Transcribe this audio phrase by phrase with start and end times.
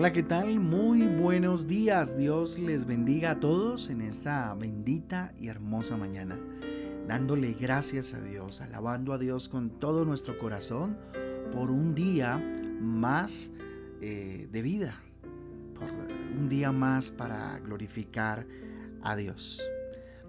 [0.00, 0.60] Hola, ¿qué tal?
[0.60, 2.16] Muy buenos días.
[2.16, 6.38] Dios les bendiga a todos en esta bendita y hermosa mañana.
[7.06, 10.96] Dándole gracias a Dios, alabando a Dios con todo nuestro corazón
[11.52, 12.38] por un día
[12.80, 13.52] más
[14.00, 14.94] eh, de vida,
[15.78, 15.90] por
[16.34, 18.46] un día más para glorificar
[19.02, 19.60] a Dios.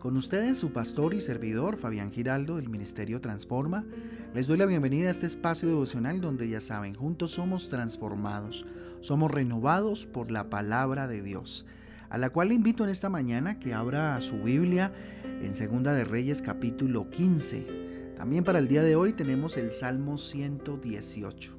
[0.02, 3.86] Con ustedes su pastor y servidor Fabián Giraldo del Ministerio Transforma.
[4.34, 8.66] Les doy la bienvenida a este espacio devocional donde ya saben, juntos somos transformados,
[9.02, 11.68] somos renovados por la palabra de Dios,
[12.10, 14.92] a la cual le invito en esta mañana que abra su Biblia
[15.24, 18.16] en Segunda de Reyes capítulo 15.
[18.18, 21.56] También para el día de hoy tenemos el Salmo 118.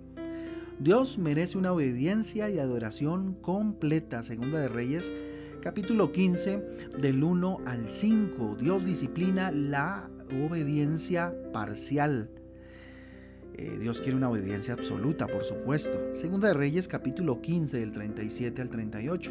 [0.81, 5.13] Dios merece una obediencia y adoración completa, Segunda de Reyes
[5.63, 6.61] capítulo 15,
[6.99, 8.57] del 1 al 5.
[8.61, 10.11] Dios disciplina la
[10.45, 12.29] obediencia parcial.
[13.55, 16.13] Eh, Dios quiere una obediencia absoluta, por supuesto.
[16.13, 19.31] Segunda de Reyes, capítulo 15, del 37 al 38.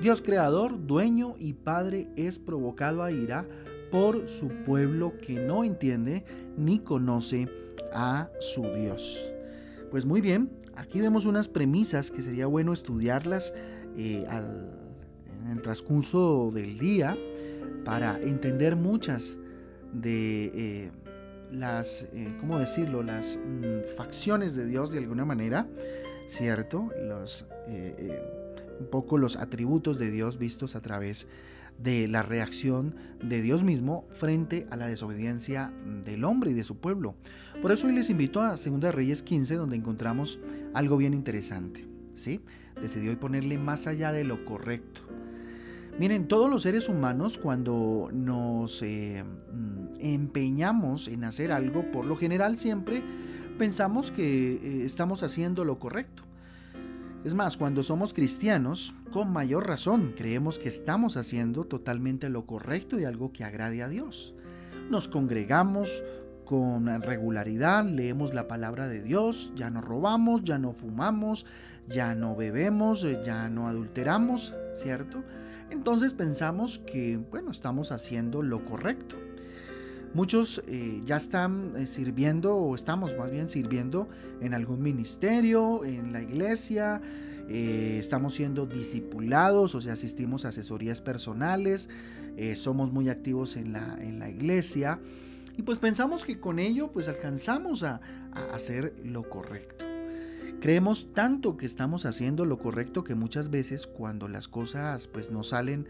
[0.00, 3.44] Dios creador, dueño y padre es provocado a ira
[3.90, 6.24] por su pueblo que no entiende
[6.56, 7.48] ni conoce
[7.92, 9.32] a su Dios.
[9.90, 13.52] Pues muy bien, aquí vemos unas premisas que sería bueno estudiarlas
[13.96, 14.83] eh, al
[15.44, 17.16] en el transcurso del día
[17.84, 19.36] para entender muchas
[19.92, 20.90] de eh,
[21.52, 25.68] las, eh, ¿cómo decirlo?, las mm, facciones de Dios de alguna manera,
[26.26, 26.90] ¿cierto?
[27.06, 28.22] Los, eh,
[28.80, 31.28] un poco los atributos de Dios vistos a través
[31.78, 35.72] de la reacción de Dios mismo frente a la desobediencia
[36.04, 37.16] del hombre y de su pueblo.
[37.60, 40.38] Por eso hoy les invito a 2 Reyes 15, donde encontramos
[40.72, 41.86] algo bien interesante.
[42.14, 42.40] ¿sí?
[42.80, 45.02] Decidió ponerle más allá de lo correcto.
[45.98, 52.16] Miren, todos los seres humanos cuando nos eh, mm, empeñamos en hacer algo, por lo
[52.16, 53.04] general siempre
[53.58, 56.24] pensamos que eh, estamos haciendo lo correcto.
[57.24, 62.98] Es más, cuando somos cristianos, con mayor razón, creemos que estamos haciendo totalmente lo correcto
[62.98, 64.34] y algo que agrade a Dios.
[64.90, 66.02] Nos congregamos
[66.44, 71.46] con regularidad, leemos la palabra de Dios, ya no robamos, ya no fumamos,
[71.88, 75.22] ya no bebemos, eh, ya no adulteramos, ¿cierto?
[75.70, 79.16] Entonces pensamos que, bueno, estamos haciendo lo correcto.
[80.14, 84.08] Muchos eh, ya están eh, sirviendo o estamos más bien sirviendo
[84.40, 87.02] en algún ministerio, en la iglesia,
[87.48, 91.90] eh, estamos siendo discipulados, o sea, asistimos a asesorías personales,
[92.56, 94.98] somos muy activos en la, en la iglesia
[95.56, 98.00] y pues pensamos que con ello pues alcanzamos a
[98.52, 99.93] hacer lo correcto.
[100.60, 105.42] Creemos tanto que estamos haciendo lo correcto que muchas veces cuando las cosas pues no
[105.42, 105.86] salen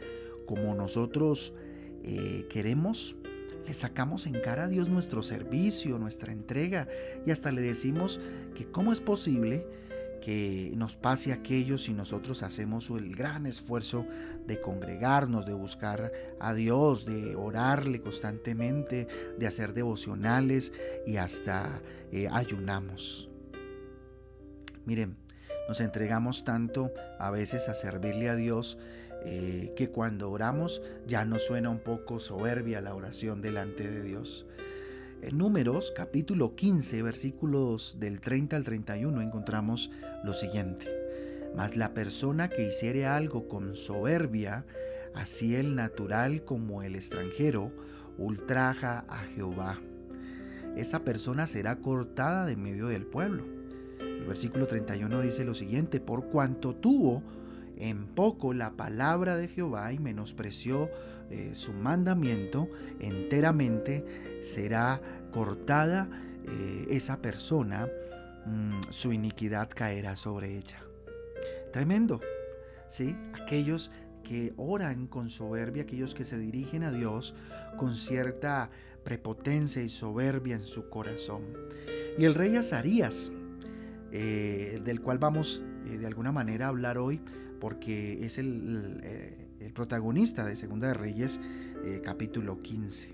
[0.46, 1.52] como nosotros
[2.02, 3.16] eh, queremos,
[3.66, 6.88] le sacamos en cara a Dios nuestro servicio, nuestra entrega
[7.24, 8.20] y hasta le decimos
[8.54, 9.66] que cómo es posible
[10.24, 14.06] que nos pase aquello si nosotros hacemos el gran esfuerzo
[14.46, 19.06] de congregarnos, de buscar a Dios, de orarle constantemente,
[19.38, 20.72] de hacer devocionales
[21.06, 23.28] y hasta eh, ayunamos.
[24.86, 25.16] Miren,
[25.66, 28.76] nos entregamos tanto a veces a servirle a Dios
[29.24, 34.46] eh, que cuando oramos ya nos suena un poco soberbia la oración delante de Dios.
[35.22, 39.90] En Números capítulo 15 versículos del 30 al 31 encontramos
[40.22, 40.86] lo siguiente.
[41.56, 44.66] Mas la persona que hiciere algo con soberbia,
[45.14, 47.72] así el natural como el extranjero,
[48.18, 49.80] ultraja a Jehová.
[50.76, 53.63] Esa persona será cortada de medio del pueblo
[54.24, 57.22] el versículo 31 dice lo siguiente, por cuanto tuvo
[57.76, 60.88] en poco la palabra de Jehová y menospreció
[61.30, 62.70] eh, su mandamiento,
[63.00, 66.08] enteramente será cortada
[66.46, 67.86] eh, esa persona,
[68.46, 70.78] mm, su iniquidad caerá sobre ella.
[71.70, 72.22] Tremendo,
[72.88, 73.14] ¿sí?
[73.34, 73.90] Aquellos
[74.22, 77.34] que oran con soberbia, aquellos que se dirigen a Dios
[77.76, 78.70] con cierta
[79.04, 81.42] prepotencia y soberbia en su corazón.
[82.16, 83.30] Y el rey Azarías,
[84.16, 87.20] eh, del cual vamos eh, de alguna manera a hablar hoy,
[87.60, 91.40] porque es el, eh, protagonista de Segunda de Reyes,
[92.04, 93.12] capítulo 15.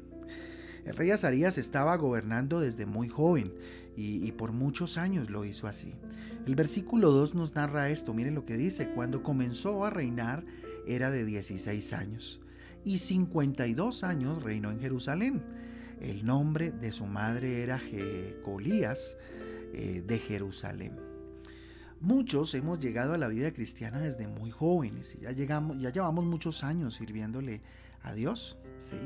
[0.85, 3.55] El rey Azarías estaba gobernando desde muy joven
[3.97, 5.95] y, y, por muchos años lo hizo así.
[6.47, 10.45] El versículo 2 nos narra esto, miren lo que dice, cuando comenzó a reinar
[10.87, 12.43] era de 16 años
[12.85, 15.43] y 52 años reinó en Jerusalén.
[16.01, 19.17] El nombre de su madre era Jecolías,
[19.73, 20.97] eh, de Jerusalén.
[22.01, 26.25] Muchos hemos llegado a la vida cristiana desde muy jóvenes y ya, llegamos, ya llevamos
[26.25, 27.61] muchos años sirviéndole
[28.03, 28.97] a Dios, ¿sí?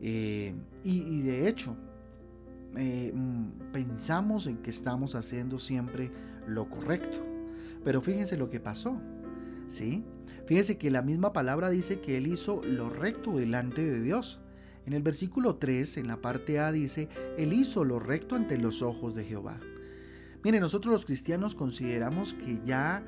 [0.00, 1.76] Eh, y, de hecho,
[2.76, 6.10] eh, mm, pensamos en que estamos haciendo siempre
[6.46, 7.18] lo correcto.
[7.84, 9.00] Pero fíjense lo que pasó.
[9.66, 10.04] ¿Sí?
[10.46, 14.40] Fíjense que la misma palabra dice que él hizo lo recto delante de Dios.
[14.86, 17.08] En el versículo 3, en la parte A, dice,
[17.38, 19.58] Él hizo lo recto ante los ojos de Jehová.
[20.42, 23.02] Mire, nosotros los cristianos consideramos que ya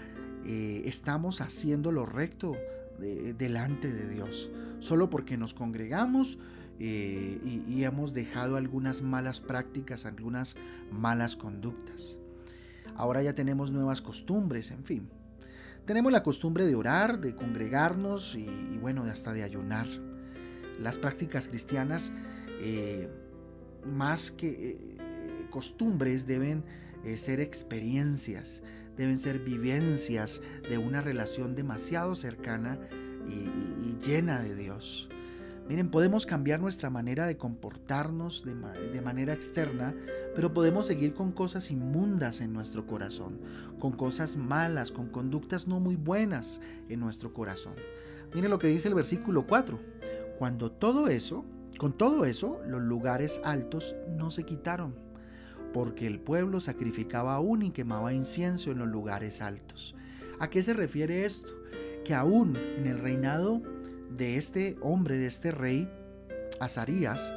[0.45, 2.57] eh, estamos haciendo lo recto
[2.99, 6.39] delante de Dios, solo porque nos congregamos
[6.79, 10.57] eh, y, hemos dejado algunas malas prácticas, algunas
[10.91, 12.19] malas conductas.
[12.97, 15.09] Ahora ya tenemos nuevas costumbres, en fin.
[15.87, 19.87] Tenemos la costumbre de orar, de congregarnos y, y bueno, hasta de ayunar.
[20.81, 22.13] Las prácticas cristianas,
[22.61, 23.09] eh,
[23.85, 26.65] más que eh, costumbres, deben
[27.05, 28.63] eh, ser experiencias,
[28.97, 32.79] deben ser vivencias de una relación demasiado cercana
[33.29, 35.09] y, llena de Dios.
[35.69, 38.55] Miren, podemos cambiar nuestra manera de comportarnos de,
[38.93, 39.97] de, manera externa,
[40.35, 43.41] pero podemos seguir con cosas inmundas en nuestro corazón,
[43.81, 47.75] con cosas malas, con conductas no muy buenas en nuestro corazón.
[48.35, 49.81] Miren lo que dice el versículo 4.
[50.39, 51.45] Cuando todo eso,
[51.79, 54.95] con todo eso, los lugares altos no se quitaron,
[55.73, 59.95] porque el pueblo sacrificaba aún y quemaba incienso en los lugares altos.
[60.39, 61.53] ¿A qué se refiere esto?
[62.05, 63.63] Que aún en el reinado
[64.11, 65.89] de este hombre, de este rey,
[66.61, 67.35] Azarías,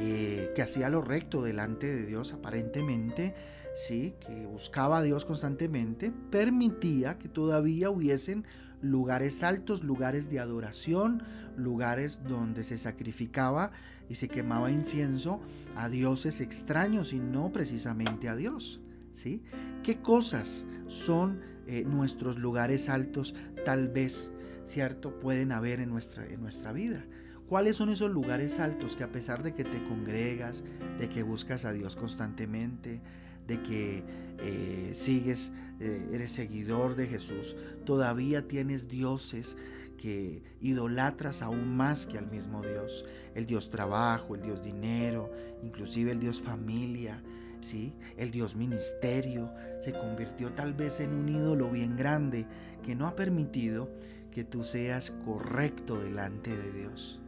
[0.00, 3.34] eh, que hacía lo recto delante de Dios aparentemente,
[3.74, 8.44] sí, que buscaba a Dios constantemente, permitía que todavía hubiesen
[8.80, 11.22] lugares altos, lugares de adoración,
[11.56, 13.70] lugares donde se sacrificaba
[14.08, 15.40] y se quemaba incienso
[15.76, 18.80] a dioses extraños y no precisamente a Dios.
[19.12, 19.42] ¿sí?
[19.82, 23.34] ¿Qué cosas son eh, nuestros lugares altos
[23.64, 24.32] tal vez,
[24.64, 27.04] cierto, pueden haber en nuestra, en nuestra vida?
[27.48, 30.62] ¿Cuáles son esos lugares altos que a pesar de que te congregas,
[30.98, 33.00] de que buscas a Dios constantemente,
[33.46, 34.04] de que
[34.40, 39.56] eh, sigues, eh, eres seguidor de Jesús, todavía tienes dioses
[39.96, 43.04] que idolatras aún más que al mismo Dios.
[43.34, 45.30] El Dios trabajo, el Dios dinero,
[45.62, 47.22] inclusive el Dios familia,
[47.60, 47.94] ¿sí?
[48.16, 52.46] El Dios ministerio se convirtió tal vez en un ídolo bien grande
[52.84, 53.90] que no ha permitido
[54.30, 57.20] que tú seas correcto delante de Dios.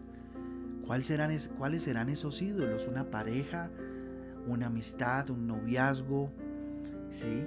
[0.87, 2.87] ¿Cuáles serán, ¿Cuáles serán esos ídolos?
[2.87, 3.71] ¿Una pareja?
[4.47, 6.31] una amistad, un noviazgo,
[7.11, 7.47] ¿sí?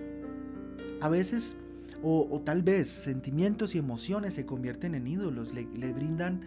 [1.04, 1.58] A veces,
[2.02, 6.40] o, tal vez, sentimientos y emociones se convierten en ídolos, le, le brindan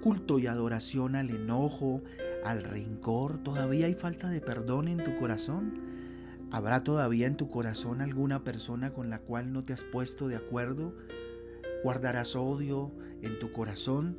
[0.00, 2.00] culto y adoración al enojo,
[2.44, 3.42] al rencor.
[3.42, 5.80] ¿Todavía hay falta de perdón en tu corazón?
[6.52, 10.36] ¿Habrá todavía en tu corazón alguna persona con la cual no te has puesto de
[10.36, 10.94] acuerdo?
[11.82, 14.16] ¿Guardarás odio en tu corazón?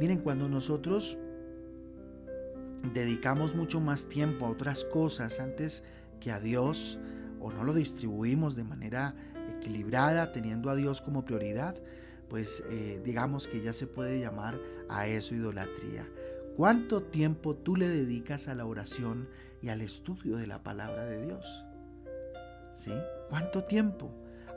[0.00, 1.18] Miren, cuando nosotros
[2.94, 5.84] dedicamos mucho más tiempo a otras cosas antes
[6.18, 6.98] que a Dios
[7.40, 9.14] o no lo distribuimos de manera
[9.56, 11.76] equilibrada teniendo a Dios como prioridad,
[12.28, 14.58] pues eh, digamos que ya se puede llamar
[14.88, 16.06] a eso idolatría.
[16.56, 19.28] ¿Cuánto tiempo tú le dedicas a la oración
[19.62, 21.64] y al estudio de la palabra de Dios?
[22.74, 22.92] ¿Sí?
[23.28, 24.10] ¿Cuánto tiempo?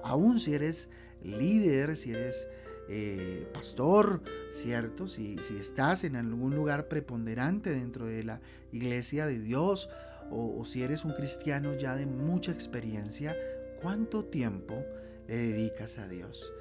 [0.04, 0.90] Aún si eres
[1.24, 2.48] líder, si eres
[2.90, 5.08] eh, pastor, ¿cierto?
[5.08, 9.88] Si, si, estás en algún lugar preponderante dentro de la iglesia de Dios
[10.30, 13.36] o, si eres un cristiano ya de mucha experiencia,
[13.82, 14.84] ¿cuánto tiempo
[15.28, 16.54] le dedicas a Dios?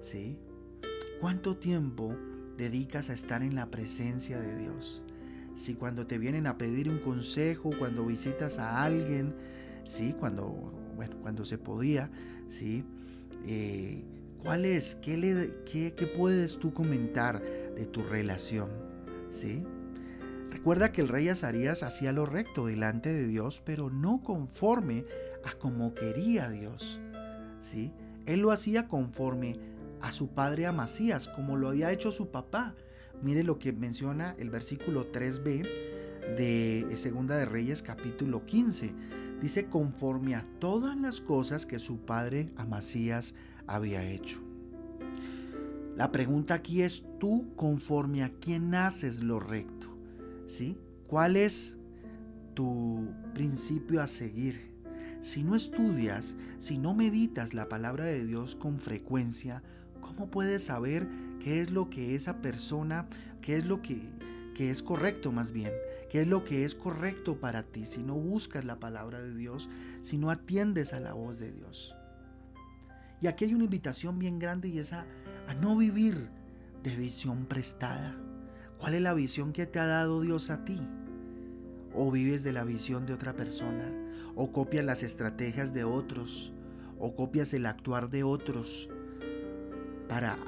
[0.00, 0.38] ¿Sí?
[1.20, 2.14] ¿Cuánto tiempo
[2.56, 5.02] dedicas a estar en la presencia de Dios?
[5.54, 9.34] Si cuando te vienen a pedir un consejo, cuando visitas a alguien,
[9.84, 10.14] ¿sí?
[10.18, 10.48] Cuando,
[10.94, 12.10] bueno, cuando se podía,
[12.48, 12.84] ¿sí?
[13.46, 14.04] Eh,
[14.42, 14.96] ¿Cuál es?
[14.96, 18.68] ¿Qué, le, qué, qué puedes tú comentar de tu relación?
[19.30, 19.64] ¿Sí?
[20.56, 25.04] Recuerda que el rey Azarías hacía lo recto delante de Dios, pero no conforme
[25.44, 26.98] a como quería Dios.
[27.60, 27.92] ¿Sí?
[28.24, 29.60] Él lo hacía conforme
[30.00, 32.74] a su padre Amasías, como lo había hecho su papá.
[33.22, 35.68] Mire lo que menciona el versículo 3b
[36.38, 38.94] de Segunda de Reyes capítulo 15.
[39.42, 43.34] Dice conforme a todas las cosas que su padre Amasías
[43.66, 44.40] había hecho.
[45.96, 49.75] La pregunta aquí es tú conforme a quién haces lo recto,
[50.46, 50.78] ¿sí?
[51.06, 51.76] ¿Cuál es
[52.54, 54.74] tu principio a seguir?
[55.20, 59.62] Si no estudias, si no meditas la palabra de Dios con frecuencia,
[60.00, 61.08] ¿cómo puedes saber
[61.40, 63.08] qué es lo que esa persona,
[63.40, 64.00] qué es lo que,
[64.54, 65.72] que es correcto más bien?
[66.10, 69.68] ¿Qué es lo que es correcto para ti si no buscas la palabra de Dios,
[70.02, 71.94] si no atiendes a la voz de Dios?
[73.20, 75.04] Y aquí hay una invitación bien grande y es a,
[75.60, 76.28] no vivir
[76.82, 78.16] de visión prestada.
[78.78, 80.80] ¿Cuál es la visión que te ha dado Dios a ti?
[81.94, 83.90] ¿O vives de la visión de otra persona?
[84.34, 86.52] ¿O copias las estrategias de otros?
[86.98, 88.88] o copias el actuar de otros
[90.08, 90.38] para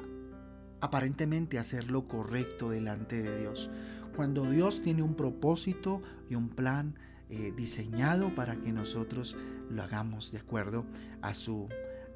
[0.81, 3.69] aparentemente hacer lo correcto delante de Dios.
[4.15, 6.95] Cuando Dios tiene un propósito y un plan
[7.29, 9.35] eh, diseñado para que nosotros
[9.69, 10.85] lo hagamos de acuerdo
[11.21, 11.67] a su,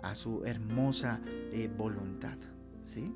[0.01, 2.37] a su hermosa eh, voluntad.
[2.83, 3.13] ¿sí?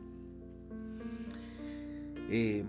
[2.30, 2.66] Eh,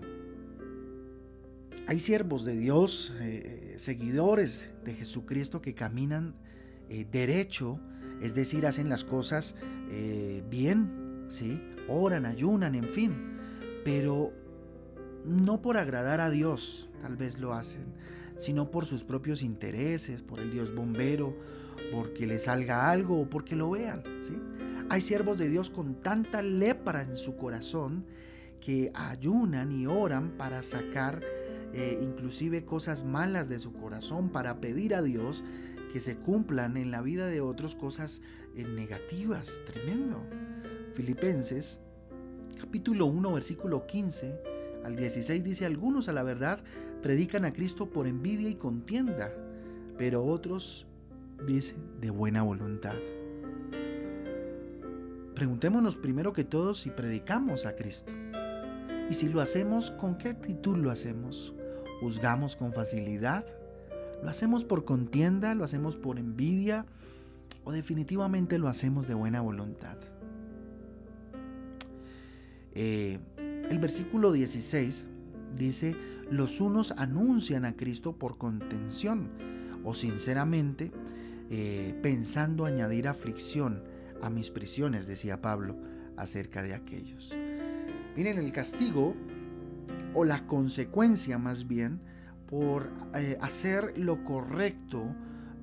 [1.89, 3.15] hay siervos de Dios,
[3.77, 6.35] seguidores de Jesucristo que caminan
[7.11, 7.79] derecho,
[8.21, 9.55] es decir, hacen las cosas
[10.51, 11.59] bien, ¿sí?
[11.87, 13.39] oran, ayunan, en fin,
[13.83, 14.31] pero
[15.25, 17.85] no por agradar a Dios, tal vez lo hacen,
[18.35, 21.35] sino por sus propios intereses, por el Dios bombero,
[21.91, 24.03] porque le salga algo o porque lo vean.
[24.21, 24.35] ¿sí?
[24.91, 28.05] Hay siervos de Dios con tanta lepra en su corazón
[28.61, 31.23] que ayunan y oran para sacar
[31.73, 35.43] eh, inclusive cosas malas de su corazón, para pedir a Dios
[35.91, 38.21] que se cumplan en la vida de otros cosas
[38.55, 39.61] eh, negativas.
[39.65, 40.23] Tremendo.
[40.93, 41.81] Filipenses
[42.59, 46.59] capítulo 1 versículo 15 al 16 dice, algunos a la verdad
[47.01, 49.31] predican a Cristo por envidia y contienda,
[49.97, 50.87] pero otros
[51.45, 52.95] dice de buena voluntad.
[55.35, 58.11] Preguntémonos primero que todo si predicamos a Cristo.
[59.09, 61.53] Y si lo hacemos, ¿con qué actitud lo hacemos?
[61.99, 63.45] ¿Juzgamos con facilidad?
[64.23, 65.55] ¿Lo hacemos por contienda?
[65.55, 66.85] ¿Lo hacemos por envidia?
[67.63, 69.97] ¿O definitivamente lo hacemos de buena voluntad?
[72.73, 73.19] Eh,
[73.69, 75.05] el versículo 16
[75.55, 75.95] dice,
[76.29, 79.29] los unos anuncian a Cristo por contención
[79.83, 80.91] o sinceramente
[81.49, 83.83] eh, pensando añadir aflicción
[84.21, 85.75] a mis prisiones, decía Pablo
[86.17, 87.33] acerca de aquellos.
[88.15, 89.15] Miren, el castigo
[90.13, 92.01] o la consecuencia más bien
[92.47, 95.15] por eh, hacer lo correcto,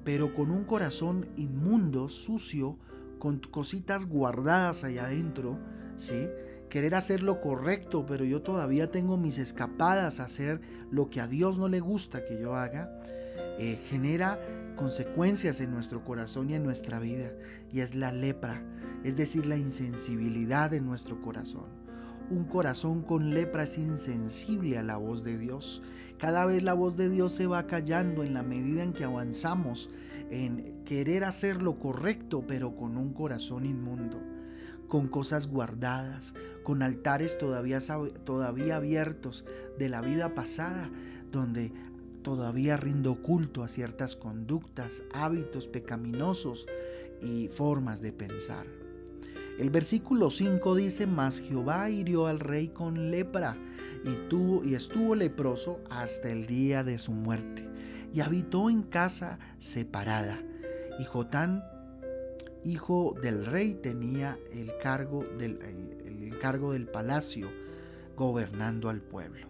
[0.05, 2.79] pero con un corazón inmundo, sucio,
[3.19, 5.59] con cositas guardadas allá adentro,
[5.97, 6.29] ¿sí?
[6.69, 10.61] querer hacer lo correcto, pero yo todavía tengo mis escapadas a hacer
[10.91, 12.91] lo que a Dios no le gusta que yo haga,
[13.59, 14.39] eh, genera
[14.77, 17.33] consecuencias en nuestro corazón y en nuestra vida.
[17.73, 18.63] Y es la lepra,
[19.05, 21.86] es decir, la insensibilidad en nuestro corazón.
[22.29, 25.83] Un corazón con lepra es insensible a la voz de Dios.
[26.19, 29.91] Cada vez la voz de Dios se va callando en la medida en que avanzamos
[30.31, 34.21] en querer hacer lo correcto, pero con un corazón inmundo
[34.89, 37.79] con cosas guardadas, con altares todavía,
[38.25, 39.45] todavía abiertos
[39.79, 40.91] de la vida pasada,
[41.33, 41.73] donde
[42.23, 46.67] todavía rindo culto a ciertas conductas, hábitos pecaminosos
[47.21, 48.86] y formas de pensar.
[49.59, 53.57] El versículo 5 dice, mas Jehová hirió al rey con lepra
[54.05, 57.67] y, tuvo, y estuvo leproso hasta el día de su muerte,
[58.13, 60.39] y habitó en casa separada.
[60.99, 61.63] Y Jotán
[62.67, 65.59] hijo del rey, tenía el cargo del,
[66.05, 67.49] el encargo del palacio,
[68.17, 69.47] gobernando al pueblo.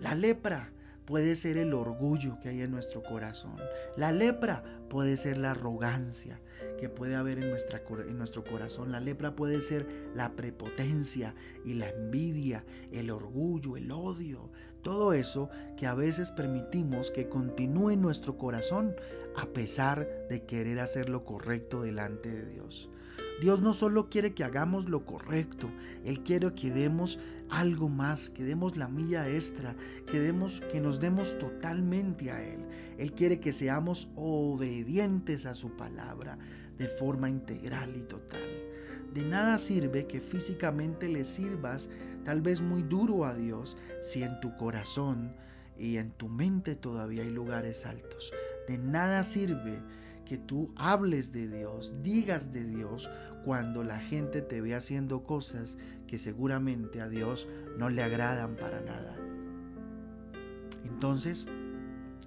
[0.00, 0.70] La lepra
[1.04, 3.56] puede ser el orgullo que hay en nuestro corazón.
[3.96, 6.40] La lepra puede ser la arrogancia
[6.78, 8.92] que puede haber en, nuestra, en, nuestro corazón.
[8.92, 14.50] La lepra puede ser la prepotencia y la envidia, el orgullo, el odio.
[14.82, 18.94] Todo eso que a veces permitimos que continúe en nuestro corazón
[19.36, 22.90] a pesar de querer hacer lo correcto delante de Dios.
[23.40, 25.68] Dios no solo quiere que hagamos lo correcto,
[26.04, 27.18] Él quiere que demos
[27.50, 29.74] algo más, que demos la milla extra,
[30.06, 32.64] que, demos, que nos demos totalmente a Él.
[32.96, 36.38] Él quiere que seamos obedientes a su palabra
[36.78, 38.40] de forma integral y total.
[39.12, 41.88] De nada sirve que físicamente le sirvas
[42.24, 45.32] tal vez muy duro a Dios si en tu corazón
[45.78, 48.32] y en tu mente todavía hay lugares altos.
[48.66, 49.80] De nada sirve
[50.24, 53.10] que tú hables de Dios, digas de Dios,
[53.44, 55.76] cuando la gente te ve haciendo cosas
[56.06, 57.46] que seguramente a Dios
[57.78, 59.14] no le agradan para nada.
[60.84, 61.46] Entonces,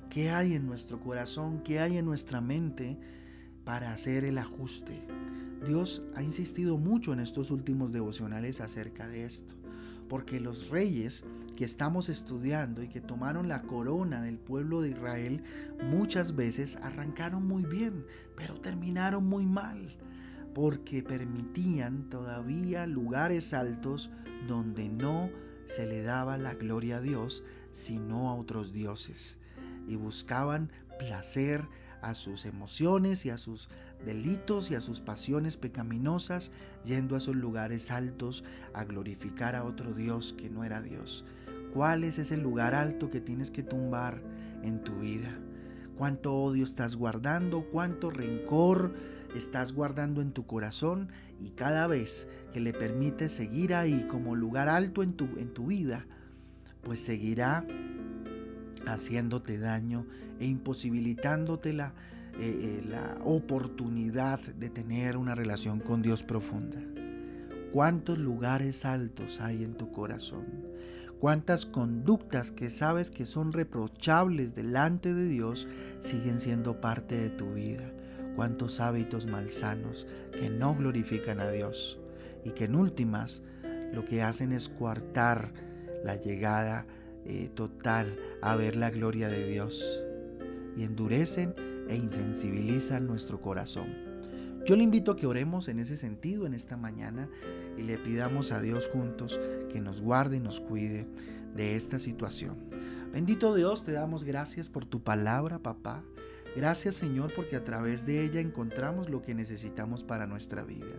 [0.10, 1.64] ¿qué hay en nuestro corazón?
[1.64, 2.98] ¿Qué hay en nuestra mente
[3.68, 5.06] para hacer el ajuste?
[5.68, 9.56] Dios ha insistido mucho en estos últimos devocionales acerca de esto
[10.08, 15.44] porque los reyes que estamos estudiando y que tomaron la corona del pueblo de Israel
[15.84, 18.06] muchas veces arrancaron muy bien,
[18.36, 19.98] pero terminaron muy mal,
[20.54, 24.12] porque permitían todavía lugares altos
[24.48, 25.30] donde no
[25.66, 29.38] se le daba la gloria a Dios, sino a otros dioses,
[29.88, 31.68] y buscaban placer
[32.02, 33.70] a sus emociones y a sus
[34.06, 36.52] delitos y a sus pasiones pecaminosas,
[36.84, 41.26] yendo a esos lugares altos a glorificar a otro Dios que no era Dios.
[41.74, 44.22] ¿Cuál es ese lugar alto que tienes que tumbar
[44.64, 45.38] en tu vida?
[45.98, 47.66] ¿Cuánto odio estás guardando?
[47.72, 48.94] ¿Cuánto rencor
[49.36, 54.70] estás guardando en tu corazón y cada vez que le permites seguir ahí como lugar
[54.70, 56.06] alto en tu, en tu vida,
[56.84, 57.66] pues seguirá
[58.86, 60.06] haciéndote daño
[60.40, 61.94] e imposibilitándote la,
[62.40, 66.80] eh, eh, la oportunidad de tener una relación con Dios profunda.
[67.74, 70.46] ¿Cuántos lugares altos hay en tu corazón?
[71.20, 75.68] ¿Cuántas conductas que sabes que son reprochables delante de Dios
[76.00, 77.92] siguen siendo parte de tu vida?
[78.36, 81.98] ¿Cuántos hábitos malsanos que no glorifican a Dios
[82.46, 83.42] y que en últimas
[83.94, 85.52] lo que hacen es coartar
[86.04, 86.86] la llegada
[87.28, 90.04] eh, total a ver la gloria de Dios
[90.76, 91.54] y endurecen
[91.90, 94.08] e insensibilizan nuestro corazón?
[94.66, 97.30] Yo le invito a que oremos en ese sentido en esta mañana
[97.78, 99.40] y le pidamos a Dios juntos
[99.72, 101.08] que nos guarde y nos cuide
[101.56, 102.58] de esta situación.
[103.14, 106.04] Bendito Dios, te damos gracias por tu palabra, papá.
[106.56, 110.96] Gracias Señor porque a través de ella encontramos lo que necesitamos para nuestra vida.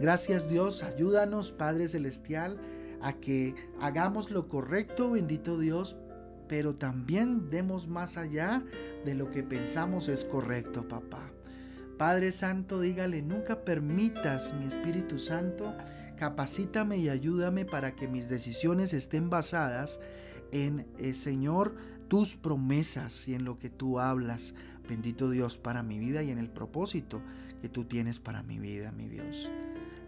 [0.00, 2.58] Gracias Dios, ayúdanos Padre Celestial
[3.06, 5.96] a que hagamos lo correcto, bendito Dios,
[6.48, 8.64] pero también demos más allá
[9.04, 11.30] de lo que pensamos es correcto, papá.
[11.98, 15.72] Padre Santo, dígale, nunca permitas, mi Espíritu Santo,
[16.16, 20.00] capacítame y ayúdame para que mis decisiones estén basadas
[20.50, 21.76] en, eh, Señor,
[22.08, 24.52] tus promesas y en lo que tú hablas,
[24.88, 27.22] bendito Dios, para mi vida y en el propósito
[27.62, 29.48] que tú tienes para mi vida, mi Dios.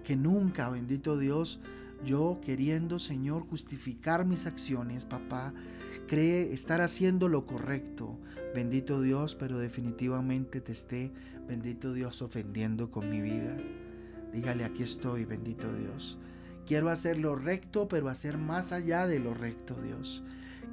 [0.03, 1.61] Que nunca, bendito Dios,
[2.05, 5.53] yo queriendo, Señor, justificar mis acciones, papá,
[6.07, 8.19] cree estar haciendo lo correcto,
[8.55, 11.13] bendito Dios, pero definitivamente te esté,
[11.47, 13.57] bendito Dios, ofendiendo con mi vida.
[14.33, 16.19] Dígale, aquí estoy, bendito Dios.
[16.67, 20.23] Quiero hacer lo recto, pero hacer más allá de lo recto, Dios.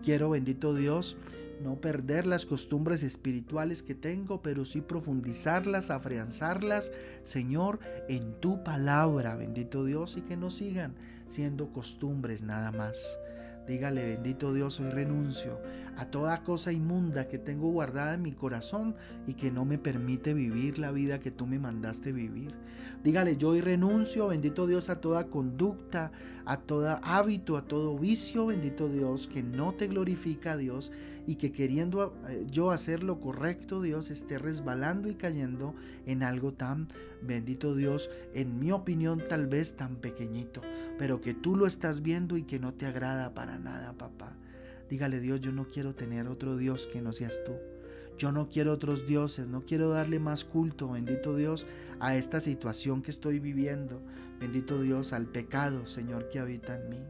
[0.04, 1.18] Quiero, bendito Dios,
[1.62, 6.92] no perder las costumbres espirituales que tengo, pero sí profundizarlas, afianzarlas,
[7.24, 10.96] Señor, en tu palabra, bendito Dios, y que no sigan
[11.28, 13.20] siendo costumbres nada más.
[13.68, 15.60] Dígale, bendito Dios, hoy renuncio
[15.98, 20.34] a toda cosa inmunda que tengo guardada en mi corazón y que no me permite
[20.34, 22.54] vivir la vida que tú me mandaste vivir.
[23.04, 26.12] Dígale, yo hoy renuncio, bendito Dios, a toda conducta,
[26.46, 30.92] a todo hábito, a todo vicio, bendito Dios, que no te glorifica Dios
[31.28, 36.54] y que queriendo eh, yo hacer lo correcto, Dios, esté resbalando y cayendo en algo
[36.54, 36.88] tan,
[37.22, 40.62] bendito Dios, en mi opinión tal vez tan pequeñito,
[40.98, 44.34] pero que tú lo estás viendo y que no te agrada para nada, papá.
[44.90, 47.54] Dígale Dios, yo no quiero tener otro Dios que no seas tú.
[48.18, 51.68] Yo no quiero otros dioses, no quiero darle más culto, bendito Dios,
[52.00, 54.00] a esta situación que estoy viviendo.
[54.40, 57.04] Bendito Dios, al pecado, Señor, que habita en mí.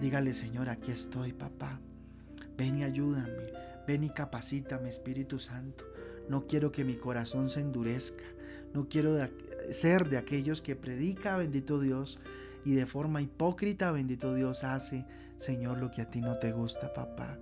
[0.00, 1.80] Dígale, Señor, aquí estoy, papá.
[2.56, 3.52] Ven y ayúdame.
[3.86, 5.84] Ven y capacítame, Espíritu Santo.
[6.28, 8.24] No quiero que mi corazón se endurezca.
[8.72, 9.16] No quiero
[9.70, 12.18] ser de aquellos que predica, bendito Dios,
[12.64, 15.04] y de forma hipócrita, bendito Dios, hace,
[15.36, 17.38] Señor, lo que a ti no te gusta, papá.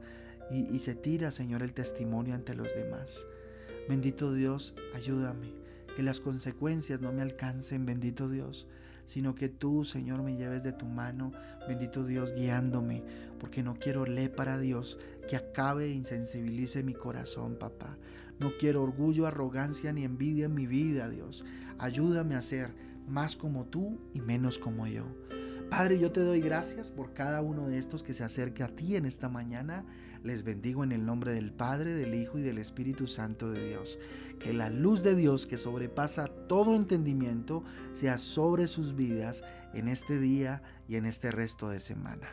[0.51, 3.27] Y, y se tira, Señor, el testimonio ante los demás.
[3.89, 5.53] Bendito Dios, ayúdame.
[5.95, 8.67] Que las consecuencias no me alcancen, bendito Dios
[9.05, 11.33] sino que tú, Señor, me lleves de tu mano,
[11.69, 13.03] bendito Dios, guiándome,
[13.39, 17.97] porque no quiero para Dios que acabe e insensibilice mi corazón, papá.
[18.39, 21.45] No quiero orgullo, arrogancia ni envidia en mi vida, Dios.
[21.79, 22.75] Ayúdame a ser
[23.07, 25.05] más como tú y menos como yo.
[25.73, 28.95] Padre, yo te doy gracias por cada uno de estos que se acerca a ti
[28.95, 29.87] en esta mañana.
[30.23, 33.99] Les bendigo en el nombre del Padre, del Hijo y del Espíritu Santo de Dios.
[34.39, 40.19] Que la luz de Dios que sobrepasa todo entendimiento sea sobre sus vidas en este
[40.21, 42.29] día y en este resto de semana.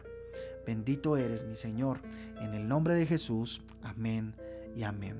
[0.67, 2.01] Bendito eres mi Señor.
[2.41, 3.61] En el nombre de Jesús.
[3.83, 4.35] Amén
[4.75, 5.15] y amén.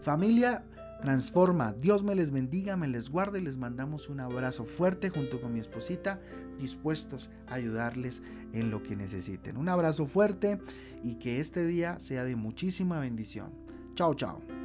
[0.00, 0.64] Familia,
[1.00, 1.72] transforma.
[1.72, 3.40] Dios me les bendiga, me les guarde.
[3.40, 6.20] Les mandamos un abrazo fuerte junto con mi esposita,
[6.58, 9.56] dispuestos a ayudarles en lo que necesiten.
[9.56, 10.60] Un abrazo fuerte
[11.02, 13.52] y que este día sea de muchísima bendición.
[13.94, 14.57] Chao, chao.